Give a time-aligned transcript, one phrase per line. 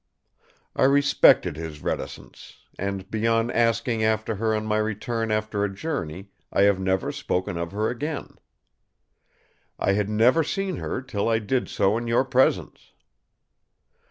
[0.75, 6.31] I respected his reticence; and beyond asking after her on my return after a journey,
[6.51, 8.39] I have never spoken of her again.
[9.77, 12.93] I had never seen her till I did so in your presence.